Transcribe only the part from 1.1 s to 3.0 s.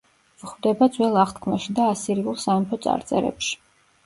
აღთქმაში და ასირიულ სამეფო